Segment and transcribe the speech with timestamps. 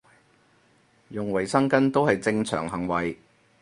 [1.09, 3.15] 用衞生巾都係正常行為